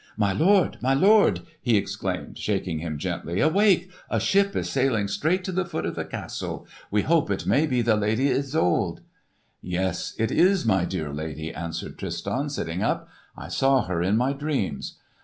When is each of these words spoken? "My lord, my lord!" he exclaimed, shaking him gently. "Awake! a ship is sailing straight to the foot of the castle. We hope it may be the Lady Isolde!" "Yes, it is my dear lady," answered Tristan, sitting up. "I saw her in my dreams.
"My 0.17 0.33
lord, 0.33 0.79
my 0.81 0.95
lord!" 0.95 1.41
he 1.61 1.77
exclaimed, 1.77 2.35
shaking 2.35 2.79
him 2.79 2.97
gently. 2.97 3.39
"Awake! 3.39 3.91
a 4.09 4.19
ship 4.19 4.55
is 4.55 4.67
sailing 4.67 5.07
straight 5.07 5.43
to 5.43 5.51
the 5.51 5.63
foot 5.63 5.85
of 5.85 5.93
the 5.93 6.05
castle. 6.05 6.65
We 6.89 7.03
hope 7.03 7.29
it 7.29 7.45
may 7.45 7.67
be 7.67 7.83
the 7.83 7.95
Lady 7.95 8.29
Isolde!" 8.31 9.01
"Yes, 9.61 10.15
it 10.17 10.31
is 10.31 10.65
my 10.65 10.85
dear 10.85 11.13
lady," 11.13 11.53
answered 11.53 11.99
Tristan, 11.99 12.49
sitting 12.49 12.81
up. 12.81 13.09
"I 13.37 13.47
saw 13.47 13.83
her 13.83 14.01
in 14.01 14.17
my 14.17 14.33
dreams. 14.33 14.97